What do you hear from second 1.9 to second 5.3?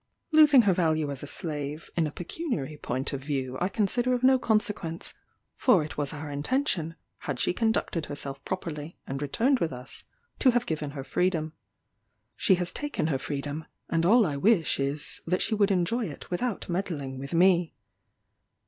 in a pecuniary point of view I consider of no consequence;